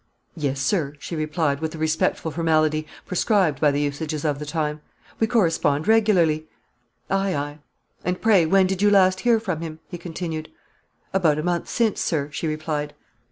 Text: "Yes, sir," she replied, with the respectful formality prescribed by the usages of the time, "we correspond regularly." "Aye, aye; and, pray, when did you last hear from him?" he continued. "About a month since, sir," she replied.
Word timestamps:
"Yes, 0.35 0.59
sir," 0.59 0.95
she 0.97 1.15
replied, 1.15 1.59
with 1.59 1.73
the 1.73 1.77
respectful 1.77 2.31
formality 2.31 2.87
prescribed 3.05 3.61
by 3.61 3.69
the 3.69 3.81
usages 3.81 4.25
of 4.25 4.39
the 4.39 4.47
time, 4.47 4.81
"we 5.19 5.27
correspond 5.27 5.87
regularly." 5.87 6.47
"Aye, 7.11 7.35
aye; 7.35 7.59
and, 8.03 8.19
pray, 8.19 8.47
when 8.47 8.65
did 8.65 8.81
you 8.81 8.89
last 8.89 9.19
hear 9.19 9.39
from 9.39 9.61
him?" 9.61 9.77
he 9.89 9.99
continued. 9.99 10.49
"About 11.13 11.37
a 11.37 11.43
month 11.43 11.69
since, 11.69 12.01
sir," 12.01 12.31
she 12.31 12.47
replied. 12.47 12.95